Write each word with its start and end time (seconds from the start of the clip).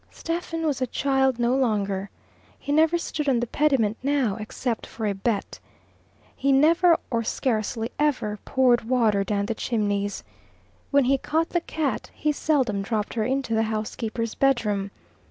Stephen 0.09 0.65
was 0.65 0.81
a 0.81 0.87
child 0.87 1.37
no 1.37 1.55
longer. 1.55 2.09
He 2.57 2.71
never 2.71 2.97
stood 2.97 3.29
on 3.29 3.39
the 3.39 3.45
pediment 3.45 3.97
now, 4.01 4.35
except 4.39 4.87
for 4.87 5.05
a 5.05 5.13
bet. 5.13 5.59
He 6.35 6.51
never, 6.51 6.97
or 7.11 7.23
scarcely 7.23 7.91
ever, 7.99 8.39
poured 8.43 8.85
water 8.89 9.23
down 9.23 9.45
the 9.45 9.53
chimneys. 9.53 10.23
When 10.89 11.03
he 11.03 11.19
caught 11.19 11.49
the 11.49 11.61
cat, 11.61 12.09
he 12.15 12.31
seldom 12.31 12.81
dropped 12.81 13.13
her 13.13 13.25
into 13.25 13.53
the 13.53 13.61
housekeeper's 13.69 14.33
bedroom. 14.33 14.89